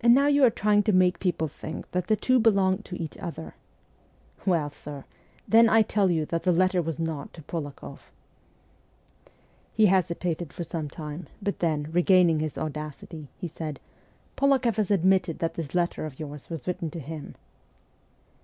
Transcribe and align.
And 0.00 0.14
now 0.14 0.28
you 0.28 0.44
are 0.44 0.48
trying 0.48 0.84
to 0.84 0.92
make 0.92 1.18
people 1.18 1.48
think 1.48 1.90
that 1.90 2.06
the 2.06 2.14
two 2.14 2.38
belong 2.38 2.84
to 2.84 2.94
each 3.02 3.18
other! 3.18 3.56
Well, 4.46 4.70
sir, 4.70 5.02
then 5.48 5.68
I 5.68 5.82
tell 5.82 6.08
you 6.08 6.24
that 6.26 6.44
the 6.44 6.52
letter 6.52 6.80
was 6.80 7.00
not 7.00 7.32
to 7.34 7.42
Polak6ff.' 7.42 7.98
He 9.72 9.86
hesitated 9.86 10.52
for 10.52 10.62
some 10.62 10.88
time, 10.88 11.26
but 11.42 11.58
then, 11.58 11.88
regaining 11.90 12.38
his 12.38 12.56
audacity, 12.56 13.26
he 13.40 13.48
said,' 13.48 13.80
Polak6ff 14.36 14.76
has 14.76 14.90
admitted 14.92 15.40
that 15.40 15.54
this 15.54 15.74
letter 15.74 16.06
of 16.06 16.20
yours 16.20 16.48
was 16.48 16.68
written 16.68 16.88
to 16.90 17.00
him.' 17.00 17.34